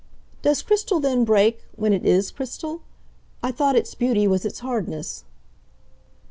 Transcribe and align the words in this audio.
"Does 0.41 0.63
crystal 0.63 0.99
then 0.99 1.25
break 1.25 1.63
when 1.75 1.93
it 1.93 2.03
IS 2.07 2.31
crystal? 2.31 2.81
I 3.43 3.51
thought 3.51 3.75
its 3.75 3.93
beauty 3.93 4.27
was 4.27 4.45
its 4.45 4.61
hardness." 4.61 5.25